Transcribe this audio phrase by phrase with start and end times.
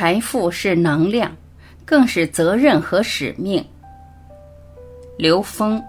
[0.00, 1.36] 财富是能量，
[1.84, 3.66] 更是责任和使命。
[5.16, 5.82] 刘峰。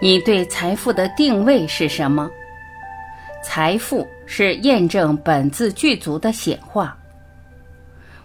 [0.00, 2.28] 你对财富的定位是什么？
[3.40, 6.94] 财富是验证本自具足的显化。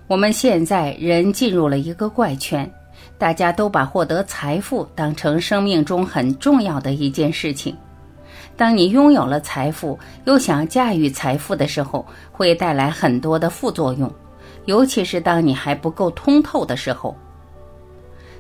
[0.06, 2.70] 我们现在人进入了一个怪圈，
[3.18, 7.76] 大家都把获得财富当成生命中很重要的一件事情。
[8.58, 14.14] 当你拥有了财富，又想驾驭财富的时候，会带来很多的副作用，
[14.66, 17.16] 尤其是当你还不够通透的时候。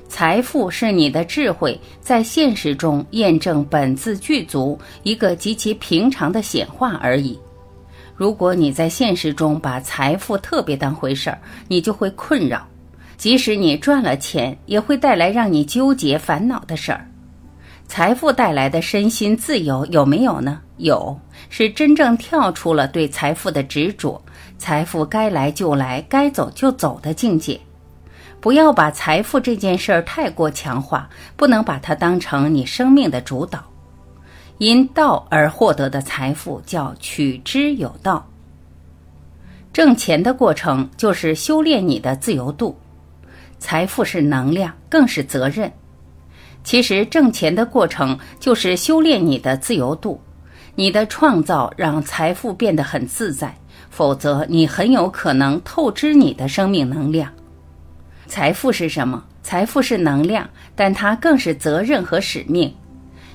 [0.09, 7.40] 财富是你的智慧在现实中验证本自具足一个极其平常的显化而已。
[8.16, 12.65] 如果你在现实中把财富特别当回事儿，你就会困扰。
[13.18, 17.07] 即使你赚了钱，也会带来让你纠结烦恼的事儿。
[17.88, 20.60] 财富带来的身心自由有没有呢？
[20.77, 21.18] 有，
[21.49, 24.21] 是真正跳出了对财富的执着，
[24.57, 27.60] 财富该来就来，该走就走的境界。
[28.40, 33.63] 不要把财富这件事儿太过强化，不能把它当成你生命的主导。
[34.57, 38.27] 因道而获得的财富叫取之有道。
[39.73, 42.77] 挣钱的过程就是修炼你的自由度。
[43.60, 45.71] 财富是能量，更是责任。
[46.63, 50.21] 其实挣钱的过程就是修炼你的自由度。
[50.76, 53.55] 你的创造让财富变得很自在，
[53.90, 57.32] 否则你很有可能透支你的生命能量。
[58.27, 59.23] 财富是什么？
[59.43, 62.73] 财富是能量，但它更是责任和使命。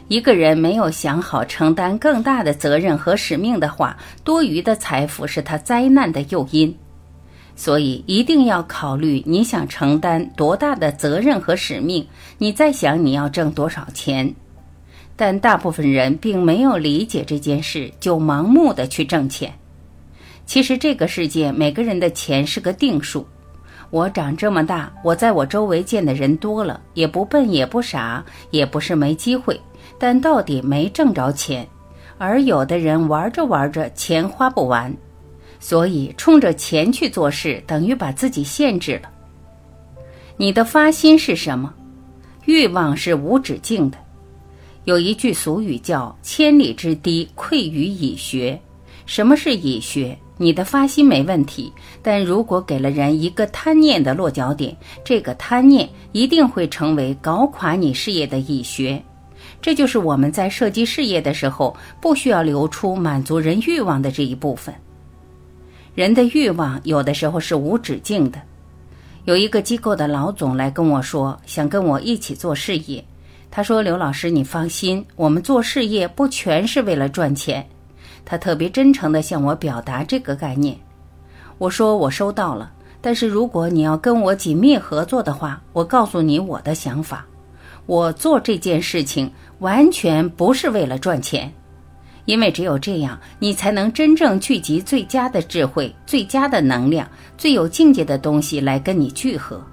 [0.08, 6.74] 一个人没有想好承担更大的责任和使命的话，多余的财富是他灾难的诱因。
[7.54, 12.06] 所以一定要考虑你想承担多大的责任和使命，
[12.38, 14.34] 你在想你要挣多少钱。
[15.14, 19.52] 但大部分人并没有理解这件事，就盲目的去挣钱。
[20.46, 23.26] 其实这个世界每个人的钱是个定数。
[23.90, 29.60] 我长这么大，我在我周围见的人多了，也不笨也不傻，也不是没机会，
[29.98, 31.66] 但到底没挣着钱。
[32.16, 34.92] 而有的人玩着玩着，钱花不完，
[35.60, 39.08] 所以冲着钱去做事，等于把自己限制了。
[40.36, 41.72] 你的发心是什么？
[42.44, 43.98] 欲望是无止境的。
[44.84, 48.58] 有一句俗语叫“千里之堤，溃于蚁穴”。
[49.06, 50.18] 什么是蚁穴？
[50.36, 51.72] 你的发心没问题，
[52.02, 59.02] 但如果给了人一个贪念的落脚点，这个贪念一定会成为搞垮你事业的蚁穴。
[59.60, 64.74] 这就是我们在设计事业的时候，不需要留出满足人欲望的这一部分。
[65.94, 68.40] 人的欲望有的时候是无止境的。
[69.24, 73.04] 有一个机构的老总来跟我说，想跟我一起做事业。
[73.50, 77.66] 他说：“刘老师，你放心，我们做事业不全是为了赚钱。”
[78.24, 80.78] 他特别真诚地向我表达这个概念，
[81.56, 82.70] 我说我收到了，
[83.00, 87.26] 但是如果你要跟我紧密合作的话，我告诉你我的想法，
[87.88, 91.50] 我做这件事情完全不是为了赚钱，
[92.26, 99.64] 因为只有这样，你才能真正聚集最佳的智慧、最佳的能量、最有境界的东西来跟你聚合。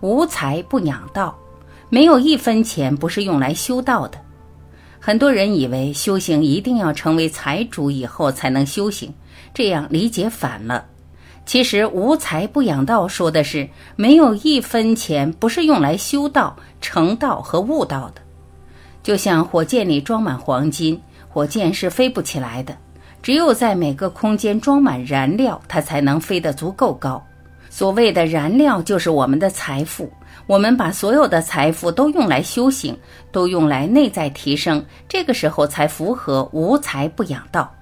[0.00, 1.38] 无财不养道，
[1.90, 4.18] 没有一分钱不是用来修道的。
[4.98, 9.12] 很多人以为修行一定要成为财主以后才能修行，
[9.52, 10.86] 这样理解反了。
[11.46, 18.22] 其实“无财不养道”说的是没有一分钱不是用来修道、成道和悟道的。
[19.02, 22.74] 就像火箭里装满黄金，火箭是飞不起来的。
[23.22, 27.22] 只有在每个空间装满燃料，它才能飞得足够高。
[27.70, 30.10] 所谓的燃料就是我们的财富。
[30.46, 32.96] 我们把所有的财富都用来修行，
[33.32, 37.72] 都用来内在提升，这个时候才符合无财不养道。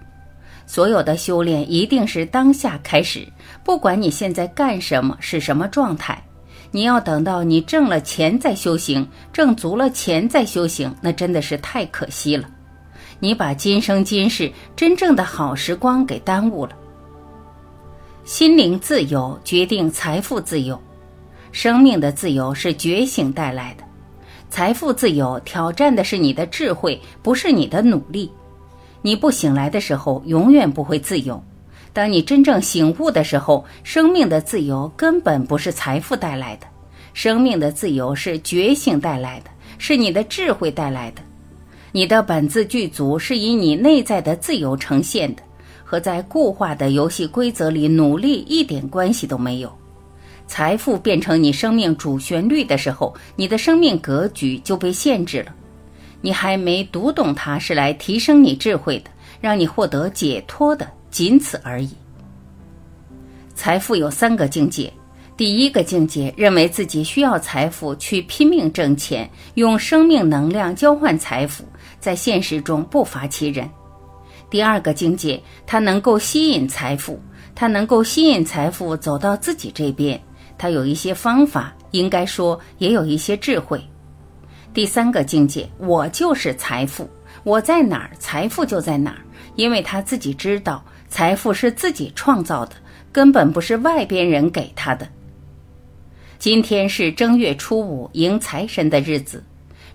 [0.67, 3.27] 所有的修炼一定是当下开始，
[3.65, 6.23] 不管你现在干什么，是什么状态，
[6.71, 12.49] 你要等到你挣了钱再修行，挣足了钱再修行，那真的是太可惜了。
[13.19, 16.73] 你把今生今世真正的好时光给耽误了。
[18.25, 20.81] 心灵自由决定财富自由。
[21.53, 23.85] 生命的自由是觉醒带来的，
[24.49, 28.33] 财富自由挑战的是你的智慧，不是你的努力。
[29.03, 31.43] 你不醒来的时候，永远不会自由。
[31.93, 36.67] 当你真正醒悟的时候，生命的自由根本不是财富带来的，
[37.13, 41.21] 生命的自由是觉醒带来的，是你的智慧带来的。
[41.91, 45.43] 你的本自具足是以你内在的自由呈现的，
[45.85, 49.71] 和在固化的游戏规则里努力一点关系都没有。
[50.47, 55.55] 财富变成你生命主旋律的时候，你的生命格局就被限制了。
[56.23, 59.11] 你还没读懂它是来提升你智慧的，
[59.41, 61.91] 让你获得解脱的，仅此而已。
[63.55, 64.91] 财富有三个境界。
[65.35, 71.65] 第一个境界认为自己需要财富去拼命挣钱，用生命能量交换财富，
[71.99, 73.69] 在现实中不乏其人。
[74.51, 77.19] 第二个境界，他能够吸引财富，
[77.55, 80.21] 他能够吸引财富走到自己这边，
[80.59, 83.83] 他有一些方法，应该说也有一些智慧。
[84.75, 87.07] 第三个境界，我就是财富，
[87.45, 89.19] 我在哪儿，财富就在哪儿，
[89.55, 92.73] 因为他自己知道财富是自己创造的，
[93.13, 95.07] 根本不是外边人给他的。
[96.39, 99.45] 今天是正月初五迎财神的日子，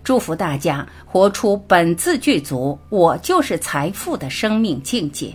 [0.03, 5.33] 祝福大家活出本自具足，我就是财富的生命境界。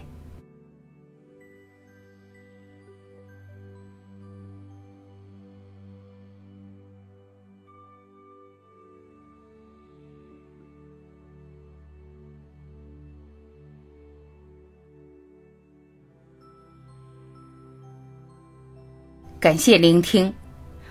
[19.43, 20.33] 感谢聆听。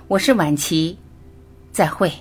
[0.09, 0.98] 我是晚琪，
[1.71, 2.12] 再会。